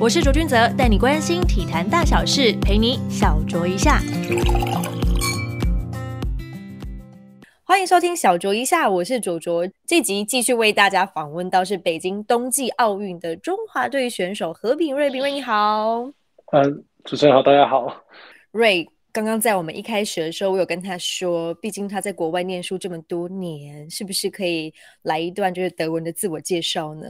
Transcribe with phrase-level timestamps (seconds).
[0.00, 3.98] 我是卓君泽，带你关心体坛大小事，陪你小酌一下。
[7.64, 9.68] 欢迎收听小酌一下，我是卓卓。
[9.84, 16.04] 这集继续为大家访问到是北京冬季奥运的中华队选手何炳瑞，炳瑞你好。
[16.52, 17.92] 嗯，主持人好，大家好。
[18.52, 18.88] 瑞。
[19.10, 24.72] 刚刚在我们一开始的时候，我有跟他说，毕竟他在国外念书这么多年，是不是可以
[25.02, 27.08] 来一段就是德文的自我介绍呢？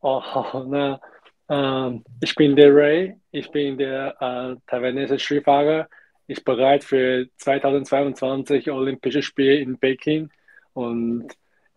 [0.00, 1.00] 哦，好，那
[1.47, 5.87] 嗯，Ich bin der Ray, ich bin der äh, taiwanesische Skifahrer,
[6.27, 10.29] ich bereit für 2022 Olympische Spiele in Peking
[10.73, 11.27] und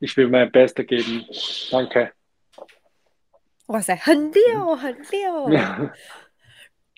[0.01, 1.25] ich will mein Bestes geben.
[1.71, 2.13] Danke。
[3.67, 5.49] 哇塞，很溜，很溜。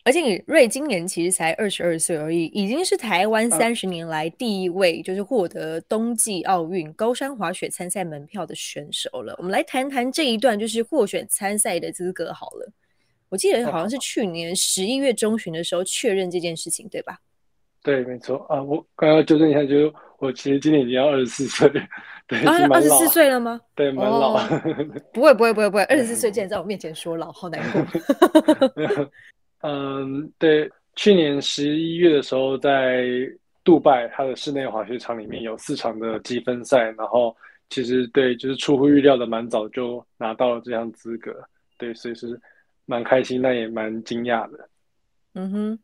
[0.06, 9.36] 而且你瑞今年其实才二十二岁而已，已经是台湾三十年来第一位就是获得冬季奥运高山滑雪参赛门票的选手了。
[9.38, 12.72] 我们来谈谈这一段就是获选参赛的资格好了。
[13.30, 17.20] 我记得好像是去年十一月中旬的时候确认这件事情，对吧？
[17.84, 18.62] 对，没错啊。
[18.62, 21.70] 我刚刚纠正一下，就是我其实今年已经要二十四岁，
[22.28, 23.62] 对，二十四岁了吗？
[23.76, 24.38] 对，蛮老。
[25.14, 27.86] 不会，不会，不会，不会，二十四岁竟然在我面前说老，好难过。
[29.62, 33.06] 嗯，对，去年十一月的时候，在
[33.64, 37.36] 杜拜它的室内滑雪场里面有四场的积分赛，然后
[37.70, 41.36] 其实对，就是出乎预料的，蛮早就拿到了这项资格，
[41.78, 42.40] 对，所以是
[42.86, 44.70] 蛮开心，但也蛮惊讶的。
[45.36, 45.80] 嗯哼，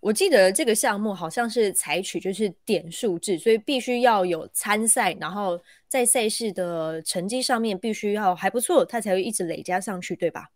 [0.00, 10.48] 我记得这个项目好像是采取就是点数制，所以必须要有参赛，然后在赛事的成绩上面必须要还不错，它才会一直累加上去，对吧？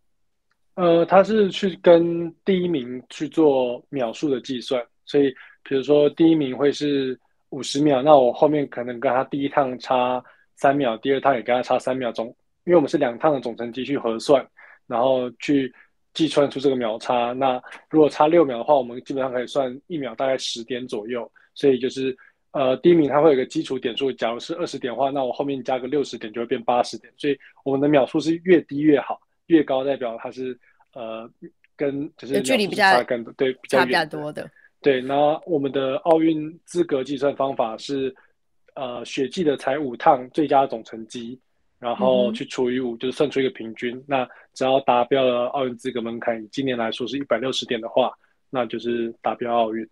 [0.75, 5.29] 呃，他是去跟第一名去做秒数的计算，所以
[5.63, 10.23] 比如说第一名会是五十秒，那我后面可能跟他第一趟差
[10.55, 12.25] 三秒，第二趟也跟他差三秒钟，
[12.65, 14.43] 因为我们是两趟的总成绩去核算，
[14.87, 15.71] 然后去
[16.15, 17.33] 计算出这个秒差。
[17.33, 22.17] 那如果差六秒的话，我们基本上可以算一秒大概十点左右，所以就是
[22.49, 29.19] 呃第一名他会有个基础点数，假如是二十点的话，那我后面加个六十点就会变八十点，所以我们的秒数是越低越好。
[29.47, 30.57] 越高代表它是
[30.93, 31.29] 呃
[31.75, 34.49] 跟就是距离比较更对比较远多的
[34.81, 35.01] 对。
[35.01, 38.13] 那我们的奥运资格计算方法是
[38.75, 41.39] 呃雪季的才五趟最佳总成绩，
[41.79, 44.01] 然后去除以五，就是算出一个平均。
[44.07, 48.11] 那只要达标了奥运资格门槛，今年来说是一百六十点的话，
[48.49, 49.87] 那就是达标奥运。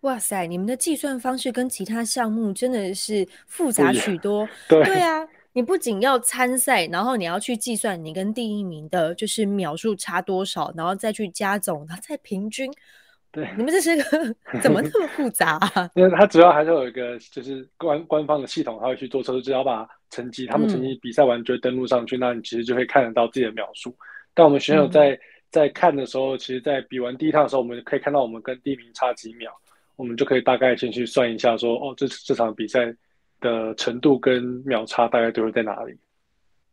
[0.00, 4.46] 哇塞，你们的计算方式跟其他项目真的是复杂许多。
[4.68, 5.26] 对对啊。
[5.54, 12.68] 你不仅要参赛，然后你要去计算你跟第一名的就是秒数差多少，然后再去加总，然后再平均。
[13.30, 15.60] 对，你们这是个 怎么那么复杂？
[15.94, 23.96] 因为它主要还是有一个就是官官方的系统，它会去做测试，只要把成绩，他们成绩比赛完就登录上去，那你其实就会看得到自己的秒数。
[24.34, 25.16] 但我们选手在
[25.50, 29.52] 在看的时候，其实，在比完第一趟的时候，我们可以看到我们跟第一名差几秒，
[29.94, 32.92] 我们就可以大概先去算一下，说哦，这这场比赛。
[33.40, 35.96] 的程度跟秒差大概都会在哪里？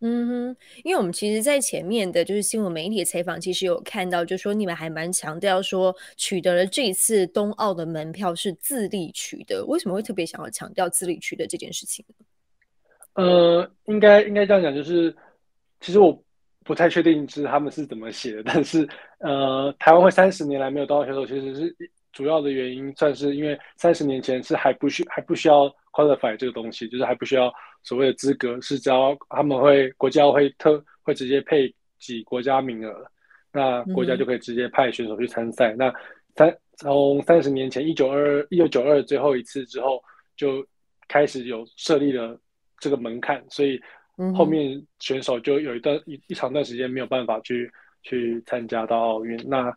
[0.04, 9.64] 嗯哼，因为我们其实，在前面的就是新闻媒体的采访，其实有看到，就说你们还蛮强调说，取得了这一次冬奥的门票是自力取得。
[9.68, 12.04] 为什么会特别想要强调自力取得这件事情？
[13.14, 15.16] 呃，应该应该这样讲，就是
[15.82, 16.20] 其实我
[16.64, 18.90] 不太确定是他们是怎么写的，但是
[19.20, 21.76] 呃，台湾会三十年来没有冬奥选手，其实是
[22.12, 25.72] 主要的原因，算是因为三十年前是还不需还不需要。
[25.92, 27.54] Qualify 这个东西就是还不需要
[27.84, 33.06] 所谓的资格，是只要他们会国家会特会直接配给国家名额，
[33.52, 35.74] 那国家就可以直接派选手去参赛。
[35.76, 35.94] 那
[36.36, 40.02] 三从三十年前一九二一九九二最后一次之后，
[40.36, 40.66] 就
[41.08, 42.40] 开始有设立了
[42.80, 43.80] 这个门槛，所以
[44.36, 47.72] 后面选手就有一段一一长段时间没有办法去
[48.04, 49.38] 去参加到奥运。
[49.48, 49.74] 那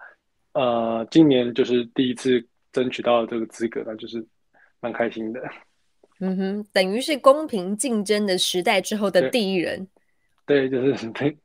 [0.53, 2.43] 呃，今年就是第一次
[2.73, 4.25] 争取到了这个资格，那就是
[4.81, 5.43] 蛮开心的。
[6.21, 9.87] 嗯哼，等于是公平竞争的时代之后的第一人。
[10.47, 11.37] 对，就是对，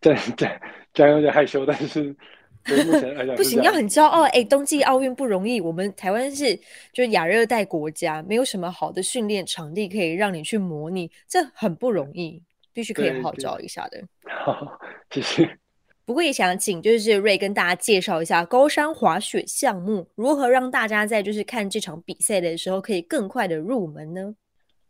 [0.00, 0.60] 这这
[0.92, 4.22] 这样有点害羞，但是目前来讲不行，要很骄傲。
[4.24, 6.54] 哎，冬季奥运不容易，我们台湾是
[6.92, 12.42] 就是亚热带国家，没有什么好的训练场地可以让你去模拟，这很不容易，
[12.72, 14.02] 必须可以好好找一下的。
[14.28, 14.78] 好，
[15.10, 15.61] 谢谢。
[16.04, 24.34] 不过也想请就是瑞跟大家介绍一下高山滑雪项目，如何让大家在就是看这场比赛的时候可以更快的入门呢？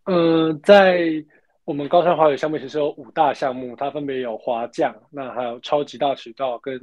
[0.04, 1.02] 嗯，在
[1.64, 6.80] 我们高山滑雪项目其实有五大项目，它分别有滑降，那还有超级大渠道跟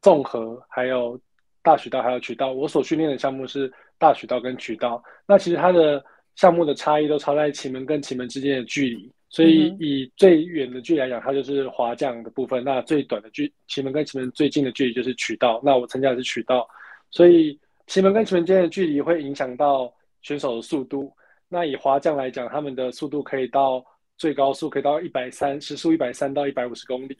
[0.00, 1.20] 综合，还有
[1.62, 2.52] 大渠道还有渠道。
[2.52, 5.02] 我所训练的项目是大渠道跟渠道。
[5.26, 6.02] 那其实它的
[6.36, 9.12] 项目的差异都差在旗门跟旗门之间的距离。
[9.34, 12.62] 所以以最远的距离来讲，它就是滑降的部分。
[12.62, 15.60] 那最短的距奇门跟奇门最近的距离就是渠道。
[15.64, 16.64] 那我参加的是渠道，
[17.10, 17.58] 所以
[17.88, 19.92] 奇门跟奇门之间的距离会影响到
[20.22, 21.12] 选手的速度。
[21.48, 23.84] 那以滑降来讲，他们的速度可以到
[24.16, 27.18] 最高速可以到一百三，时速一百三到一百五十公里。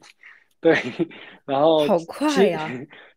[0.60, 0.72] 对，
[1.44, 2.70] 然后好快呀！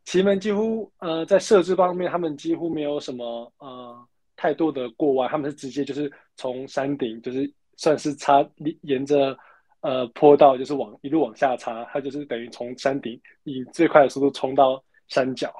[0.05, 7.47] 奇门几乎呃在设置方面，他们几乎没有什么呃太多的过弯，他们是直接就是从山顶就是
[7.77, 8.45] 算是插
[8.81, 9.37] 沿着
[9.79, 15.53] 呃坡道，就是往一路往下插，它就是等于从山顶以最快的速度冲到山脚。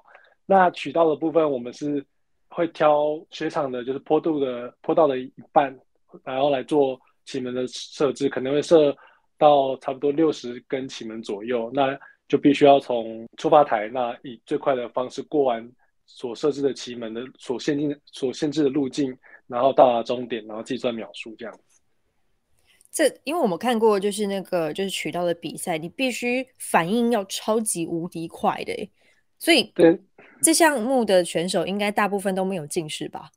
[0.45, 2.05] 那渠道的部分，我们是
[2.49, 5.73] 会挑雪场的，就是坡度的坡道的一半，
[6.25, 8.93] 然后来做奇门的设置，可能会设。
[9.39, 11.95] 到差不多六十根奇门左右，那
[12.27, 15.71] 就必须要从出发台那以最快的方式过完
[16.07, 19.15] 所设置的奇门的所限定所限制的路径，
[19.45, 21.53] 然后到达终点，然后计算秒数这样。
[22.97, 28.89] 这因为我们看过，就是那个就是渠道的比赛，你必须反应要超级无敌快的，
[29.37, 30.01] 所以对
[30.41, 33.29] 这项目的选手应该大部分都没有近视吧？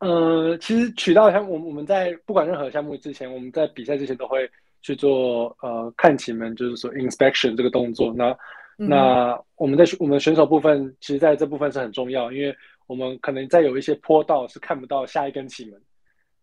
[0.00, 4.46] 呃，其实渠道项目，我们在不管任何项目之前，我们在比赛之前都会。
[4.82, 8.14] 去做呃看旗门，就是说 inspection 这个动作。
[8.14, 8.34] 那
[8.78, 15.78] 那我们在我们选手部分，其实在这部分是很重要，因为我们可能在有一些坡道是看不到下一根旗门，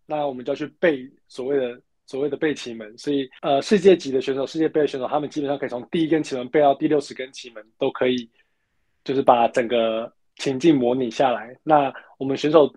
[0.06, 2.98] 那我们就要去背所谓的所谓的背旗门。
[2.98, 8.28] 所以呃，世界级的选手、世界杯的选手，他们基本上可以从第一根旗门背到第六十根旗门，都可以，
[9.04, 11.56] 就是把整个情境模拟下来。
[11.62, 12.74] 那我们选手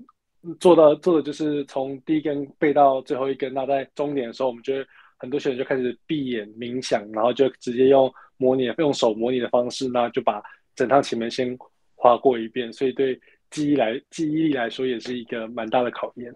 [0.59, 3.55] 做到做的就是从第一根背到最后一根。
[3.55, 4.87] 那在终点的时候，我们就会。
[5.23, 10.43] 很多选手就开始闭眼冥想，然后就直接用模拟、用手模拟的方式，那就把
[10.75, 11.55] 整趟前门先
[11.95, 12.73] 划过一遍。
[12.73, 16.35] 所以对记忆来记忆力来说，也是一个蛮大的考验。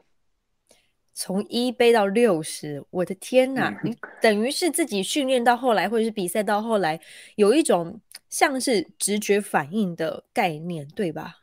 [1.14, 3.81] 从一背到六十，我的天哪！
[3.82, 7.00] 你等于是自己训练到后来，或者是比赛到后来，
[7.37, 11.37] 有一种像是直觉反应的概念，对吧？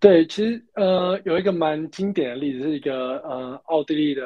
[0.00, 4.22] 对，其实呃，有一个蛮经典的例子，是一个呃，奥地利的。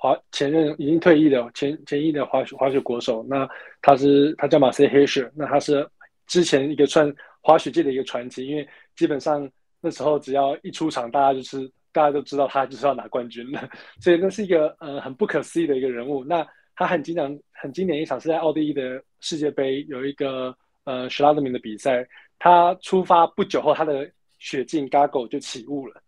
[0.00, 3.48] 滑前任已经退役的前前役的滑雪滑雪国手，那
[3.82, 5.84] 他是他叫马塞黑舍，那他是
[6.28, 8.64] 之前一个算滑雪界的一个传奇，因为
[8.94, 9.50] 基本上
[9.80, 13.68] 那时候只要一出场，大家就是大家都知道他就是要拿冠军的，
[14.00, 16.24] 所以那是一个呃很不可思议的一个人物。
[16.24, 22.06] 那他很经常很经典一场是在奥地利的世界杯有一个呃史拉德明的比赛，
[22.38, 26.00] 他出发不久后他的雪镜 Gaggle 就起雾了，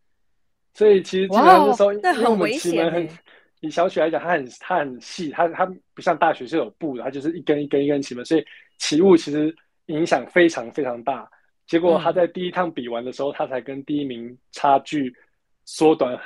[0.74, 3.08] 所以其实基本上那时候因为我们奇门很。
[3.62, 8.42] 以小雪来讲，它很它很细，它它不像大雪是有布的，它就是一根一根一根起门，所以
[8.78, 9.54] 起雾其实
[9.88, 11.30] 影响非常非常大。
[11.66, 15.14] 结果他在第一趟比完的时候，他才跟第一名差距
[15.72, 16.18] 缩短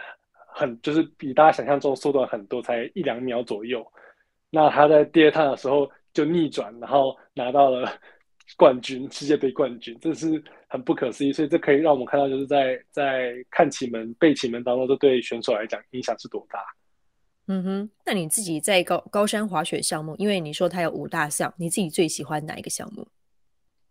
[0.54, 3.86] 很，就是比大家想象中缩短很多，才一两秒左右。
[4.48, 7.92] 那他在第二趟的时候就逆转，然后拿到了
[8.56, 11.32] 冠军，世界杯冠军，这是很不可思议。
[11.32, 16.60] 所以这可以让我们看到，就是在在看起门背起门当中，这对选手来讲影响是多大。
[17.46, 23.06] 嗯哼，那你自己在高高山滑雪项目，因为你说它有五大项，你自己最喜欢哪一个项目？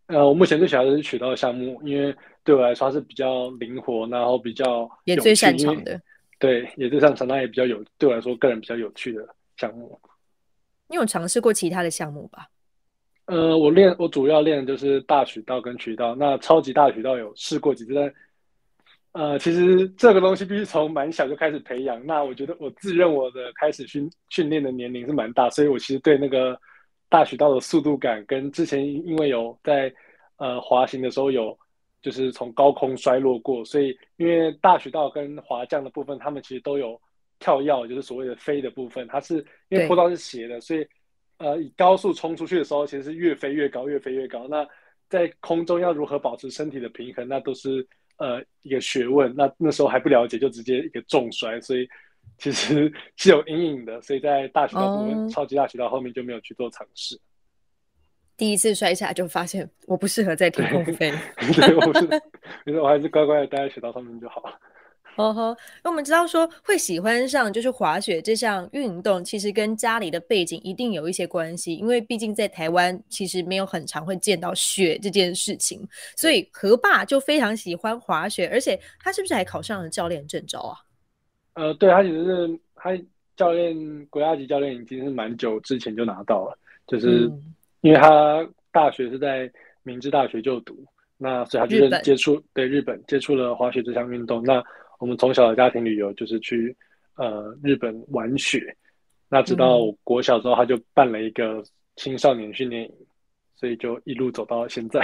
[0.08, 6.00] 呃，我目前最喜欢的是雪道项目，因为对我来说是比较灵活，然后比较也最擅长的。
[6.40, 10.00] 对，也最擅长，那也比较有对我来说个人比较有趣的项目。
[10.88, 12.48] 你有尝试过其他的项目吧？
[13.26, 18.14] 呃，我练我主要练的就是大渠道跟渠道，那超级大渠道有试过几次，但。
[19.14, 22.04] 呃，其实这个东西必须从蛮小就开始培养。
[22.04, 26.60] 那我觉得我自认我的开始训训练的年龄是蛮大，所以我其实对那个
[27.10, 29.94] 大渠道的速度感跟之前因为有在
[30.38, 31.56] 呃滑行的时候有
[32.04, 37.02] 就是从高空摔落过，所以因为大渠道跟滑降的部分，他们其实都有
[37.40, 39.08] 跳跃，就是所谓的飞的部分。
[39.08, 40.86] 它是因为坡道是斜的，所以
[41.38, 44.48] 呃以高速冲出去的时候，其实是越飞越高，越飞越高。
[44.48, 44.64] 那
[45.10, 47.88] 在空中要如何保持身体的平衡，那都是。
[48.18, 51.86] 呃，一个学问，那那时候还不了解，就直接一个重摔，所以
[52.38, 54.00] 其实 是有阴影的。
[54.04, 57.20] 所以在大学道部分，超级大学道后面就没有去做尝试。
[58.44, 61.10] 第一次摔下来就发现我不适合在天空飞，
[61.56, 62.06] 对，我是，
[62.66, 64.60] 觉得我还是乖乖的待在雪道上面就好了。
[65.16, 75.80] 哦吼，那我们知道说会喜欢上就是滑雪这项运动，其实跟家里的背景一定有一些关系，因为毕竟在台湾其实没有很常会见到雪这件事情，
[76.18, 80.76] 所以何爸就非常喜欢滑雪，而且他是不是还考上了教练证照啊？
[81.54, 82.90] 呃，对他其实是他
[83.38, 87.32] 教练国家级教练已经是蛮久之前就拿到了，就是
[87.84, 89.48] 因为他大学是在
[89.84, 90.76] 明治大学就读，
[91.18, 94.64] 那所以他就是接触对日本接触了滑雪这项运动，那。
[95.00, 96.74] 我们从小的家庭旅游就是去
[97.18, 98.74] 呃日本玩雪，
[99.28, 101.62] 那直到国小之后，他就办了一个
[101.98, 102.92] 青少年训练营，
[103.54, 105.02] 所以就一路走到现在。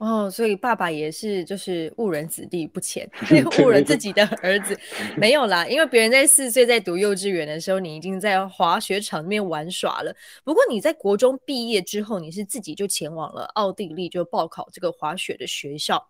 [0.00, 3.06] 哦，所以爸爸也是就是误人子弟不浅，
[3.62, 4.74] 误人自己的儿子
[5.14, 10.16] 没有啦，因为别人在四岁在读幼稚园的时候，你已经在滑雪场里面玩耍了。
[10.42, 16.08] 不过你在国中毕业之后，你是自己就前往了奥地利，就报考这个滑雪的学校。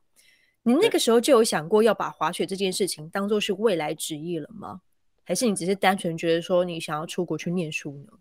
[0.62, 4.82] 你那个时候就有想过要把滑雪这件事情当做是未来职业了吗？
[5.24, 8.12] 还是你只是单纯觉得说你想要出国去念书呢？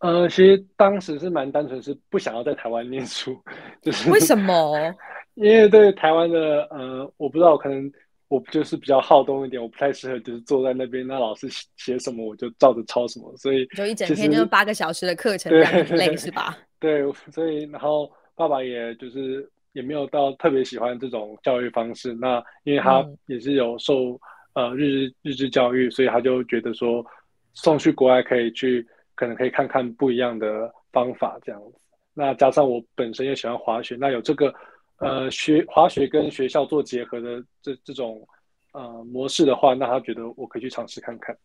[0.00, 3.38] 呃，其实当时是蛮单纯，是不想要在台湾念书，
[3.82, 4.94] 就是为什么？
[5.34, 7.90] 因为对台湾的呃，我不知道，可能
[8.28, 16.56] 我就是比较好动一点，我不太适合就是坐在那边，那老师写什么我就照着抄什么，所以就一整天就是八个小时的课程，很累是吧？
[16.80, 24.18] 对，所以然后爸爸也就是也没有到特别喜欢这种教育方式，那因为他也是有受
[24.54, 27.04] 呃日日志教育，所以他就觉得说
[27.52, 28.86] 送去国外可以去。
[29.20, 31.78] 可能可以看看不一样的方法，这样子。
[32.14, 34.50] 那加上我本身也喜欢滑雪，那有这个
[34.96, 38.26] 呃学滑雪跟学校做结合的这这种
[38.72, 41.36] 呃模式的话，那他觉得我可以去尝试看看。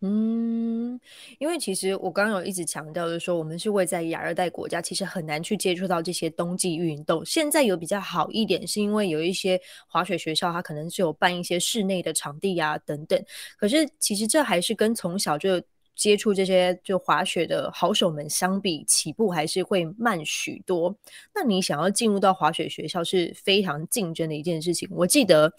[0.00, 0.98] 嗯，
[1.38, 7.24] 因为其实我刚刚有一直强调的说，我们是位在亚热带国家，其实很难去接触到这些冬季运动。
[7.24, 13.24] 现在有比较好一点，是因为有一些滑雪学校，它可能是有办一些室内的场地呀等等。
[13.56, 15.62] 可是其实这还是跟从小就。
[16.00, 20.96] 接触这些就滑雪的好手们相比，起步还是会慢许多。
[21.34, 24.88] 那你想要进入到滑雪学校是非常竞争的一件事情。
[24.92, 25.52] 我记得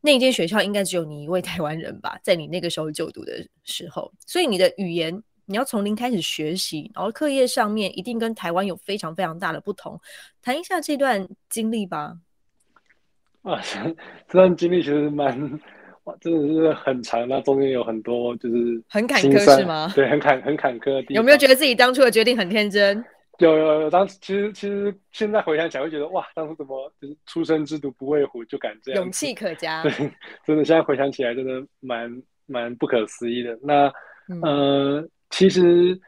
[0.00, 10.00] 那间学校应该只有你一位 台湾人吧，在你那个时候就读的时候，所以你的语言你要从零开始学习，然后课业上面一定跟台湾有非常非常大的不同。
[10.42, 12.18] 谈一下这段经历吧。
[13.42, 13.62] 啊，
[14.26, 15.60] 这段经历其实蛮。
[16.20, 19.92] 真的是很长，那中间有很多就是很坎坷是吗？
[19.94, 21.04] 对，很坎很坎坷。
[21.08, 23.04] 有没有觉得自己当初的决定很天真？
[23.38, 29.82] 有有有，当时其实其实现在回想起来会觉得哇，当初怎么就是初生之犊不畏虎就敢这样，勇气可嘉。
[29.86, 29.92] 对，
[30.44, 33.58] 真的现在回想起来真的蛮蛮不可思议的。
[33.62, 33.92] 那
[34.42, 35.98] 呃，其实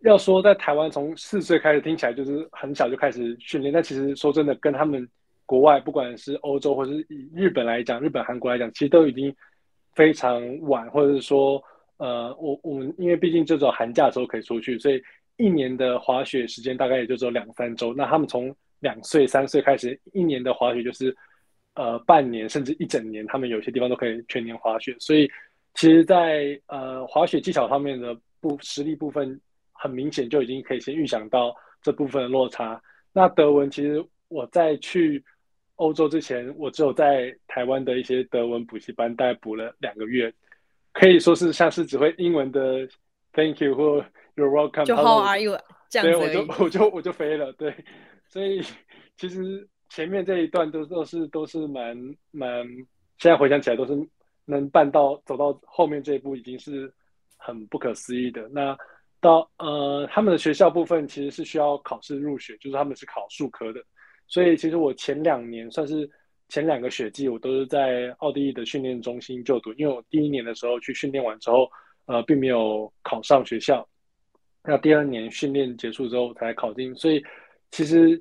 [0.00, 5.08] 要说在台湾从四岁开始听起来就是很小就开始训练，但其实说真的跟他们。
[5.46, 9.34] 国外不管是欧洲，或是以日本来讲，日本、韩国来讲，其实都已经
[9.94, 11.62] 非常晚，或者是说，
[11.98, 15.00] 呃，我我们因为毕竟这种寒假的时候可以出去，所以
[15.36, 17.94] 一年的滑雪时间大概也就只有两三周。
[17.94, 21.16] 那他们从两岁、三岁开始，一年的滑雪就是
[21.76, 24.96] 呃半年甚至一整年，他们有些地方都可以全年滑雪。
[24.98, 25.30] 所以，
[25.74, 32.82] 其实，在呃滑雪技巧方面的部实力部分，很明显就已经可以先预想到这部分的落差。
[33.12, 35.24] 那德文其实我在去。
[35.76, 40.32] 欧洲之前，我只有在台湾的一些德文补习班大概补了两个月，
[40.92, 42.88] 可以说是像是只会英文的
[43.32, 44.04] Thank you 或
[44.34, 47.74] You're welcome，就 How are you 这样子，对，我就 我就我就飞了，对，
[48.28, 48.62] 所以
[49.16, 51.96] 其实前面这一段都都是都是蛮
[52.30, 52.66] 蛮，
[53.18, 53.94] 现在回想起来都是
[54.44, 56.92] 能办到走到后面这一步，已经是
[57.36, 58.48] 很不可思议的。
[58.48, 58.76] 那
[59.20, 63.82] 到呃他们的学校部分其实是需要考试入学，就是他们是考数科的。
[64.28, 66.08] 所以其实我前两年算是
[66.48, 69.72] 前两个雪季，我都是在奥地利的训练中心就读。
[69.74, 71.68] 因为我第一年的时候去训练完之后，
[72.06, 73.86] 呃，并没有考上学校。
[74.62, 76.94] 那第二年训练结束之后才考进。
[76.96, 77.22] 所以
[77.70, 78.20] 其实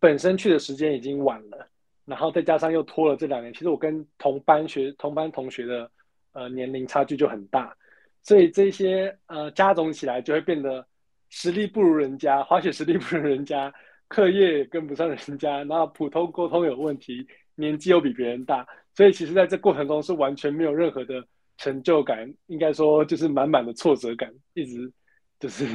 [0.00, 1.68] 本身去的时间已经晚了，
[2.04, 5.90] 然后再加上又拖了这两年，其实我跟同班学同班同学的
[6.32, 7.76] 呃年龄差距就很大。
[8.22, 10.84] 所以这些呃加总起来，就会变得
[11.28, 13.72] 实力不如人家，滑雪实力不如人家。
[14.08, 21.24] 课业跟不上人家，然后普通沟通有问题，年纪又比别人大，所以其实在这过程中是完全没有任何的
[21.56, 24.92] 成就感，应该说就是满满的挫折感，一直
[25.40, 25.66] 就是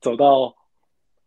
[0.00, 0.54] 走到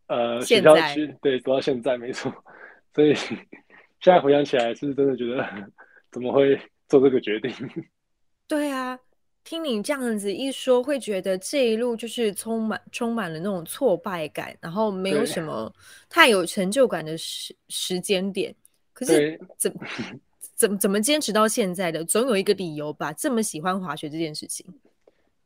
[0.07, 2.31] 呃学校去，对，走到现在没错。
[2.93, 5.43] 所以现在回想起来，是真的觉得
[6.11, 6.55] 怎么会
[6.87, 7.51] 做这个决定？
[8.47, 8.99] 对啊。
[9.43, 15.71] 听你这样子一说，会觉得这一路就是充满充满了那种挫败感，然后没有什么
[16.09, 18.55] 太有成就感的时时间点。
[18.93, 19.73] 可是怎
[20.55, 22.03] 怎怎么坚持到现在的？
[22.05, 23.11] 总有一个理由吧。
[23.13, 24.65] 这么喜欢滑雪这件事情，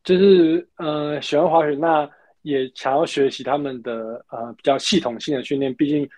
[0.04, 2.08] 就是呃喜欢滑雪，那
[2.42, 5.74] 也想要学习他们的呃比较系统性的训练。
[5.74, 6.08] 毕竟，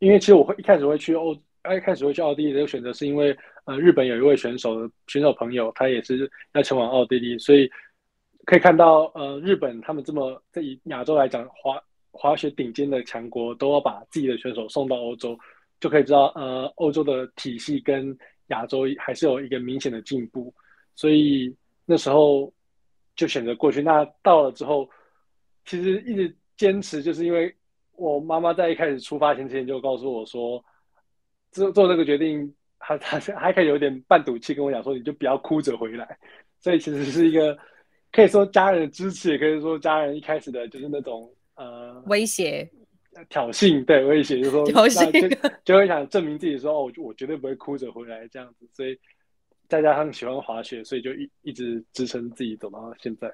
[0.00, 1.36] 因为其实我会一开始会去欧。
[1.76, 3.36] 一开始会去奥地利这个选择，是因为
[3.68, 7.70] 呃，日本有一位选手的选手朋友，他也是要前往奥地利，所以
[8.46, 11.78] 可以看到呃，日本他们这么在以亚洲来讲，滑
[12.10, 15.38] 滑雪顶尖的强国都要把自己的选手送到欧洲，
[15.80, 20.50] 就可以知道呃，欧洲的体系跟亚洲还是有一个明显的进步，
[20.94, 22.50] 所以那时候
[23.16, 23.82] 就选择过去。
[23.82, 24.88] 那到了之后，
[25.66, 27.54] 其实一直坚持，就是因为
[27.96, 30.64] 我妈妈在一开始出发前之前就告诉我说，
[31.50, 36.18] 做做这个决定，她她还可以有点半赌气跟我讲说，你就不要哭着回来。
[36.60, 37.56] 所以其实是一个
[38.10, 42.68] 可以说家人的支持，也可以说家人一开始的就是那种呃威胁。
[43.30, 48.68] 挑衅对威胁，就说 挑衅，就就会想证明自己，说哦，我我绝对不会哭着回来这样子。
[48.72, 48.96] 所以
[49.66, 53.28] 再加上喜欢滑雪，所以就一一直支撑自己走到现在。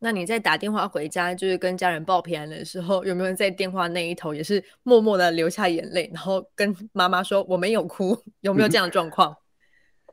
[0.00, 8.16] 那你在打电话回家，就是跟家人报平安的时候，有没有在电话那一头也是默默的流下眼泪，然后跟妈妈说我没有哭？
[8.42, 9.36] 有没有这样的状况？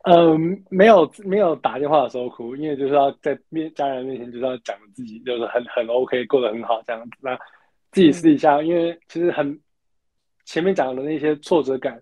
[0.05, 7.11] 嗯， 没有没有打电话的时候哭，因为就是要在面家人面前就是要讲自己就是很很 OK，过得很好这样子。
[7.21, 7.37] 那
[7.91, 9.59] 自己私底下，因为其实很
[10.45, 12.01] 前面讲的那些挫折感，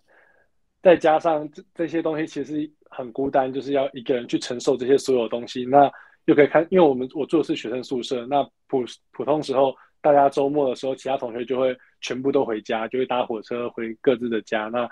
[0.81, 5.65] 再加上这这些东西，其实很孤单，就是要一个人去承受这些所有东西。
[5.65, 5.91] 那
[6.25, 14.69] 又可以看，因为我们我住的是学生宿舍，那普普通时候，大家周末的时候，其他同学就会全部都回家，就会搭火车回各自的家。
[14.69, 14.89] 那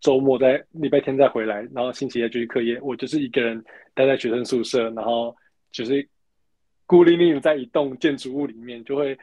[0.00, 2.80] 周末在礼拜天再回来，然后星期一继续课业。
[2.82, 3.64] 我就是一个人
[3.94, 5.34] 待在学生宿舍，然后
[5.72, 6.06] 就是
[6.86, 9.16] 孤零零在一栋建筑物里面，就会。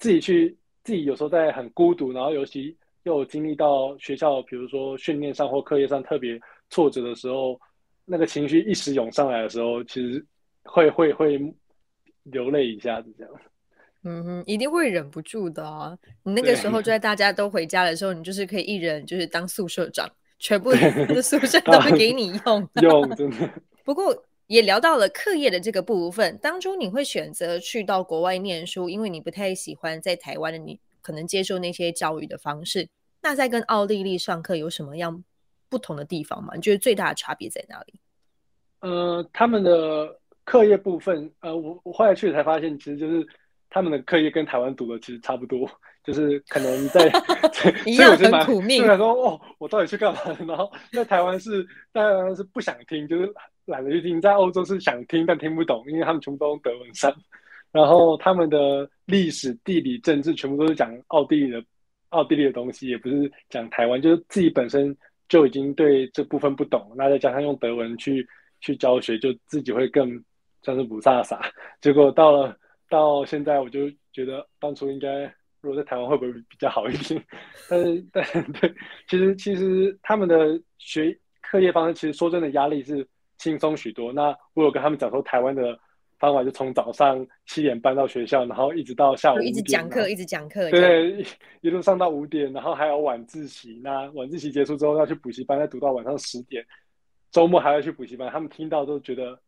[0.00, 6.40] 自己去，自己有时候在很孤独，然后尤其又经历到学校，比如说训练上或课业上特别
[6.70, 7.60] 挫折的时候，
[8.04, 10.24] 那个情绪一时涌上来的时候，其实
[10.68, 11.54] 会会会
[12.24, 13.32] 流泪一下子这样。
[14.04, 15.98] 嗯哼，一定会忍不住的啊！
[16.22, 20.08] 你那个时候就在大家都回家的时候，你就是可以一人就是当宿舍长，
[20.38, 20.70] 全部
[21.08, 23.50] 的宿舍都会给你用用， 真的。
[23.84, 24.24] 不过。
[24.48, 32.88] 也聊到了课业的这个部分，当初你会选择去到国外念书，因为你不太喜欢在台湾的你可能接受那些教育的方式。
[33.20, 35.22] 那在跟奥地利上课有什么样
[35.68, 36.54] 不同的地方吗？
[36.54, 38.00] 你觉得最大的差别在哪里？
[38.80, 43.26] 呃，他们的课业部分，呃，我我后来去才发现，其实就是
[43.68, 45.70] 他们的课业跟台湾读的其实差不多，
[46.02, 47.06] 就是可能在
[47.84, 48.78] 一样很苦命。
[48.78, 50.20] 虽然说哦，我到底去干嘛？
[50.48, 51.62] 然后在台湾是
[51.92, 53.30] 在台湾是不想听，就是。
[53.68, 57.14] 懒得去听，在欧洲是想听但听不懂，因为他们全部都用德文上，
[57.70, 61.62] 然后他们的历史、地理、政治全部都是讲奥地利的
[62.08, 64.96] 奥地利的东西，也不是讲台湾，就是自己本身
[65.28, 68.26] 就已经对这部分不懂，那再加上用德文去
[68.62, 70.18] 去教学，就自己会更
[70.62, 71.38] 像是不飒飒。
[71.80, 72.56] 结果到了
[72.88, 75.24] 到现在，我就觉得当初应该
[75.60, 77.22] 如果在台湾会不会比较好一点？
[77.68, 78.74] 但是但对，
[79.08, 83.06] 其实其实他们的学课业方式，其实说真的压力是。
[83.40, 84.12] 轻松许多。
[84.12, 85.78] 那我有跟他们讲说，台湾的
[86.18, 91.24] 方法就从早上七点半到学校，然后一直到下午一直讲课，一直讲课，对，
[91.60, 93.80] 一路上到五点，然后还有晚自习。
[93.80, 96.66] 那晚自习结束之后要去补习班，再读到晚上十点。
[97.30, 98.28] 周末还要去补习班。
[98.28, 99.40] 他们听到都觉得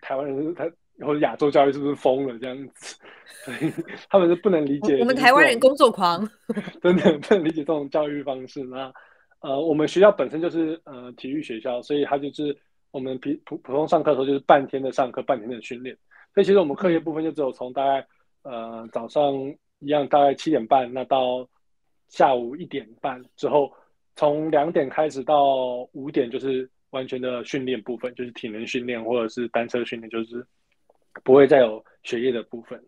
[0.00, 0.64] 台湾人是他
[1.06, 2.96] 或者亚洲教育是不是疯了这样子？
[3.44, 3.72] 所以
[4.10, 6.28] 他们是不能理解我们台湾人工作狂，
[6.82, 8.62] 真的不能理解这种教育方式。
[8.64, 8.92] 那
[9.40, 12.56] 呃，我们学校本身就是呃体育学校，所以他就是。
[12.92, 15.96] 我们普普普通上课的时候就是半天的上课，半天的训练。
[16.34, 18.04] 所以其实我们课业部分就只有从大概
[18.42, 19.32] 呃早上
[19.78, 21.48] 一样大概七点半，那到
[22.08, 23.72] 下午一点半之后，
[24.16, 30.46] 从两点开始到五点就是完全的训练部分，就是体能训练或者是单车训练，就是
[31.24, 32.82] 不会再有学业的部分。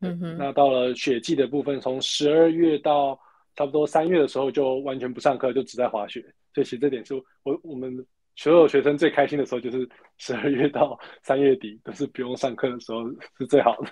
[0.00, 0.36] 嗯哼。
[0.38, 3.18] 那到了雪季的部分，从十二月到
[3.56, 6.20] 差不多三月的时候就完全不上课，就只在滑雪。
[6.54, 8.06] 所以其实这点是我我们。
[8.40, 13.04] 所有学生最开心的时候就是十二月到三月底，都是不用上课的时候，
[13.36, 13.90] 是最好的。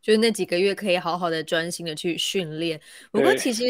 [0.00, 2.80] 就是那几个月可以好好的专心的去训练。
[3.10, 3.64] 不过，其实，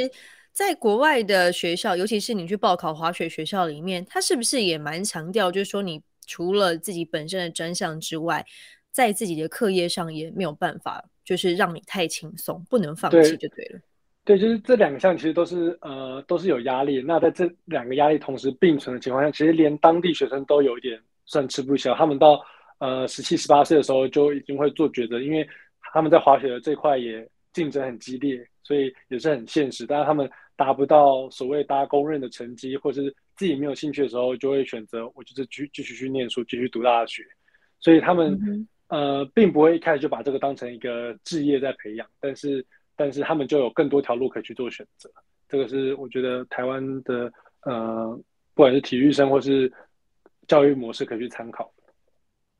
[0.58, 8.44] 在国外的学校，尤其是你去报考滑雪学校里面，他是不是也蛮强调，就是说，你除了自己本身的专项之外，
[8.90, 13.78] 在自己的课业上也没有办法，就是让你太轻松，不能放弃就对了。
[14.24, 17.00] 对，就是这两项其实都是呃都是有压力。
[17.00, 21.94] 那在这两个压力同时并存的情况下，其实连当地学生都有一点算吃不消。
[21.94, 22.44] 他们到
[22.78, 25.48] 呃十七十八岁的时候就已经会做抉择，因为
[25.92, 29.86] 他们在滑雪的这块也竞争很激烈，所以也是很现实。
[29.86, 37.22] 但是他们达不到所谓大家公认的成绩，或是自己没有兴趣的时候，就会选择我就是继继续去念书，继续读大学。
[37.80, 42.66] 所以他们呃并不会一开始就把这个当成一个职业在培养，但是。
[43.00, 45.08] 但是他们就有更多条路可以去做选择，
[45.48, 48.20] 这个是我觉得台湾的呃，
[48.54, 49.72] 不管是体育生或是
[50.48, 51.72] 教育模式可以去参考。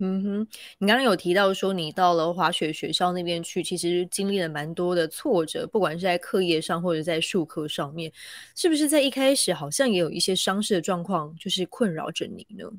[0.00, 8.12] 嗯哼，你刚刚有提到说你到了滑雪学校那边去，其实经历了蛮多的挫折，不管是在课业上或者在术科上面，
[8.54, 12.70] 是不是在一开始好像也有一些伤势的状况，就是困扰着你呢？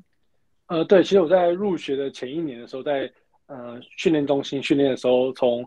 [0.68, 3.12] 呃，对，其实我在入学的前一年的时候，在
[3.48, 5.62] 呃训练中心训练的时候，从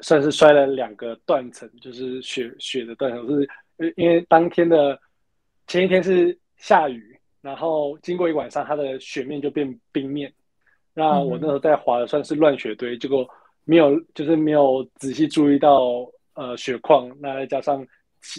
[0.00, 4.98] 算是摔了两个断层，就是雪雪的断层，是因为当天的
[5.66, 10.32] 前一天是下雨，然后经过一晚上，它的雪面就变冰面。
[10.98, 13.24] 那我那时候在滑的算是乱雪堆，结果
[13.64, 17.86] 没有就是没有仔细注意到呃雪况，那再加上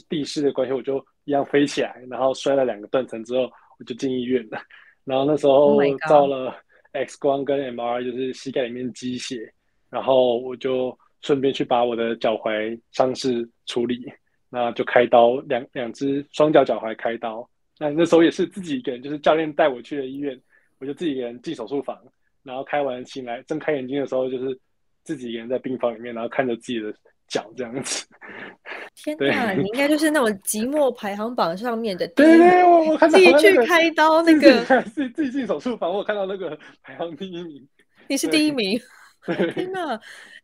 [0.10, 4.60] 地势的关系，我就一样飞起来，然后摔了两个断层之后，我就进医院了。
[5.06, 6.54] 然后那时候照了
[6.92, 9.50] X 光跟 MR，就是膝盖里面积血，
[9.90, 14.04] 然后我就顺便去把我的脚踝伤势处理，
[14.50, 17.50] 那就开刀两两只双脚脚踝开刀。
[17.80, 20.38] 那那时候也是自己一个人，就是教练带我去的医院，
[20.80, 21.98] 我就自己一个人进手术房。
[22.44, 24.58] 然后开完醒来，睁开眼睛的时候，就是
[25.04, 26.94] 自己一个人在病房里面，然后看着自己的
[27.28, 28.08] 脚这样子。
[28.96, 32.08] 天哪，你应该就是那种寂寞排行榜上面的。
[32.10, 37.68] 对对，我我看到自己去开刀那个，自己自己进手术房，我看到那个排行第一名。
[38.08, 38.80] 你是第一名。
[39.54, 39.96] 天哪，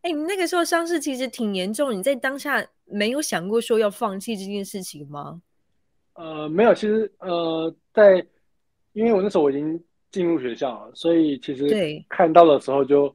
[0.02, 5.42] 哎，你那个时候伤势其实挺严重，你在当下没有想过说要放弃这件事情吗？
[6.14, 8.26] 呃，没有，其实呃，在
[8.94, 9.82] 因为我那时候我已经。
[10.16, 11.68] 进入学校，所以其实
[12.08, 13.14] 看到的时候就，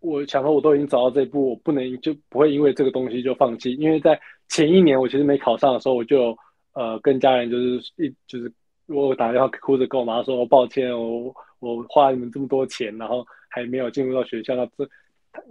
[0.00, 3.74] 我想说我都已经走到这一步，我不能就不会因为这个东西就放弃。
[3.74, 6.34] 因为在前一年我其实没考上的时候，我就
[6.72, 8.50] 呃跟家人就是一就是
[8.86, 14.88] 我打电话哭着跟我妈说，抱歉，我我花你们这么多钱，然后还没有进入到学校，那这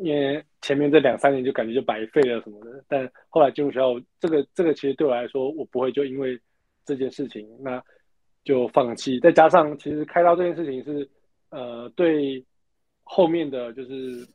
[0.02, 2.84] 因为前面这两三年就感觉就白费了什么的。
[2.88, 6.36] 但后来进入学校，这个这个其实对我来说，我不会就因为
[6.84, 7.80] 这件事情那。
[8.46, 11.08] 就放弃，再加上其实开刀这件事情是，
[11.50, 12.44] 呃，对
[13.04, 14.28] 后面的就是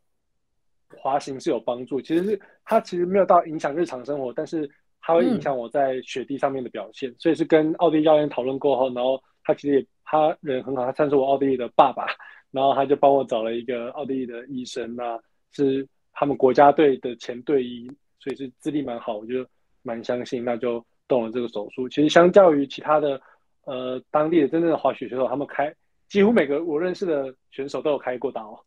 [0.96, 2.00] 滑行是有帮助。
[2.00, 7.12] 其实是它其实没有到影响日常生活，但是它会影响我在雪地上面的表现。
[7.18, 12.06] 所以是跟奥地利教练讨论过后，然后他其实也他人很好，他算是我奥地利的爸爸，
[12.52, 15.18] 然后他就帮我找了一个奥地利的医生那
[15.50, 17.90] 是他们国家队的前队医，
[18.20, 19.44] 所以是资历蛮好，我就
[19.82, 21.88] 蛮相信，那就动了这个手术。
[21.88, 23.20] 其实相较于其他的。
[23.66, 25.72] 呃，当地的真正的滑雪选手，他们开
[26.08, 28.58] 几乎每个我认识的选手都有开过刀，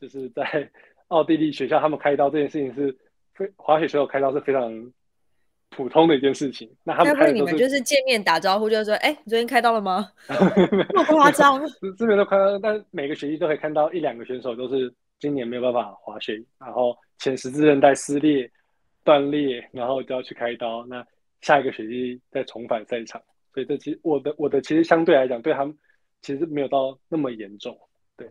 [0.00, 0.44] 就是在
[1.08, 2.96] 奥地利学校，他们开刀这件事情是
[3.34, 4.92] 非滑雪选手开刀是非常
[5.70, 6.70] 普通的一件事情。
[6.82, 10.10] 那他们开你们就是见面打招呼，就是说，哎，你昨天开刀了吗？
[10.28, 11.62] 那么夸张？
[11.96, 18.50] 这边都开刀，但每个学期都可以看到一两个选手都是今年没有办法滑雪，然后前十字韧带撕裂、
[19.04, 20.84] 断裂，然后就要去开刀。
[20.86, 21.06] 那
[21.40, 23.20] 下一个学期再重返赛场。
[23.52, 25.76] 所以这其实我的我的其实相对来讲，对他们
[26.22, 27.76] 其实没有到那么严重。
[28.16, 28.26] 对，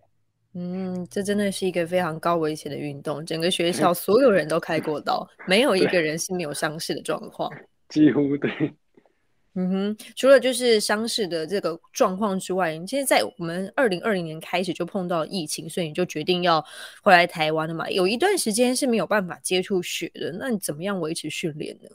[0.54, 3.24] 嗯，这真的是一个非常高危险的运动。
[3.26, 7.52] 整个学校所有人都开过刀，没有一个人是没有伤势的状况。
[7.90, 8.74] 几乎对。
[9.54, 16.66] 嗯哼，除了就是伤势的这个状况之外，你现在在我们二零二零年开始就碰到疫情，所以你就决定要
[17.04, 17.90] 回来台湾了嘛？
[17.90, 21.90] 有一段时间是没有办法接触雪的，那你怎么样维持训练呢？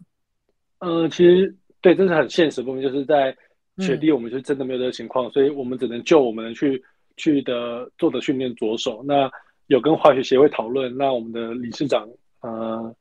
[0.80, 1.56] 呃，其实。
[1.80, 3.36] 对，这是很现实部分，就是在
[3.78, 6.82] 雪地，我们就真的没有这个情况，所以我们只能就我们去
[7.16, 9.04] 去的做的训练着手。
[9.06, 9.30] 那
[9.66, 12.08] 有跟滑雪协会讨论，那我们的理事长
[12.40, 12.92] 呃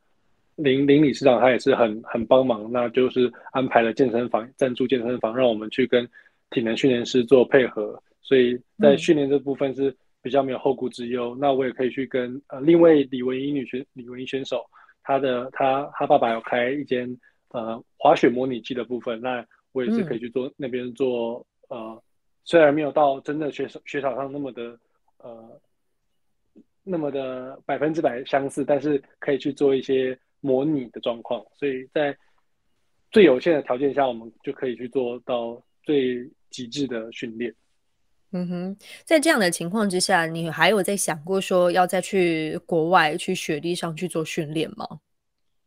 [0.58, 6.08] 林林理事长他也是很很帮忙，那就是安排了健身房赞助健身房，让我们去跟
[6.52, 11.36] 体能训练师做配合，所以在训练这部分是比较没有后顾之忧。
[11.40, 14.64] 那我也可以去跟呃另外李文英女选李文英选手，
[15.04, 17.18] 她的她她爸爸有开一间。
[17.50, 21.44] 呃，滑雪模拟器的部分，那我也是可以去做那边做。
[21.70, 22.00] 呃，
[22.44, 24.80] 虽然没有到真的雪雪场上那么的
[25.18, 25.60] 呃
[26.84, 31.44] 那么的百分之百相似，但是可以去做一些模拟的状况。
[31.56, 32.15] 所以在
[33.10, 37.52] 最有限的条件下，我们就可以去做到最极致的训练。
[38.34, 44.86] 嗯哼，在这样的情况之下，你还有在想过说要再去国外去雪地上去做训练吗？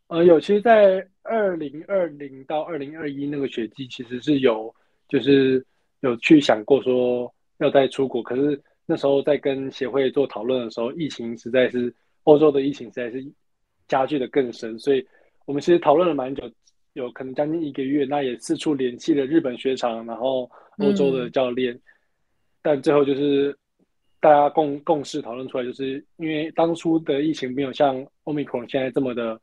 [0.08, 4.74] 呃，有，其实，在二零二零到二零二一那个雪季，其实是有，
[5.06, 5.62] 就是
[6.00, 11.94] 有去想过说要再出国，可是那时候在跟协会做讨论的时候，疫情实在是
[12.24, 13.22] 欧洲的疫情实在是
[13.86, 15.06] 加剧的更深，所以
[15.44, 16.50] 我们其实讨论了蛮久，
[16.94, 21.78] 有可能将近一个月，那也四处联系了日本雪场，然后欧洲的教练，
[22.62, 23.54] 但最后就是
[24.20, 29.38] 大家共共识讨论出来，就是因为当初的疫情没有像欧米克现在这么的。